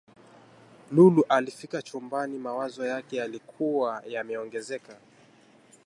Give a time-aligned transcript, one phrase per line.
[0.91, 4.97] Lulu alifika chumbani mawazo yake yalikuwa yameongezeka